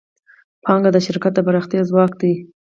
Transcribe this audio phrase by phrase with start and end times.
[0.63, 2.33] پانګه د شرکت د پراختیا ځواک دی.